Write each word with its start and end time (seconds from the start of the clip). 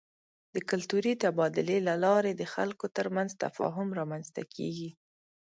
د 0.53 0.55
کلتوري 0.69 1.13
تبادلې 1.23 1.77
له 1.87 1.95
لارې 2.05 2.31
د 2.35 2.43
خلکو 2.53 2.85
ترمنځ 2.97 3.29
تفاهم 3.43 3.87
رامنځته 3.99 4.41
کېږي. 4.55 4.89